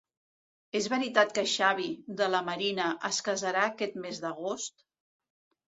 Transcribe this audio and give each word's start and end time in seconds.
És 0.79 0.87
veritat 0.93 1.35
que 1.39 1.43
Xavi, 1.51 1.85
de 2.23 2.31
la 2.37 2.41
Marina, 2.49 2.89
es 3.13 3.21
casarà 3.29 3.69
aquest 3.69 4.03
mes 4.09 4.25
d'agost? 4.27 4.79